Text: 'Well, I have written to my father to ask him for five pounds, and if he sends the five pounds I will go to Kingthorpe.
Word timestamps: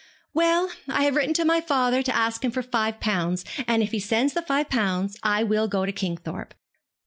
'Well, 0.33 0.71
I 0.89 1.03
have 1.03 1.15
written 1.15 1.35
to 1.35 1.45
my 1.45 1.61
father 1.61 2.01
to 2.01 2.15
ask 2.15 2.43
him 2.43 2.49
for 2.49 2.63
five 2.63 2.99
pounds, 2.99 3.45
and 3.67 3.83
if 3.83 3.91
he 3.91 3.99
sends 3.99 4.33
the 4.33 4.41
five 4.41 4.67
pounds 4.67 5.15
I 5.21 5.43
will 5.43 5.67
go 5.67 5.85
to 5.85 5.91
Kingthorpe. 5.91 6.55